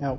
Now, 0.00 0.18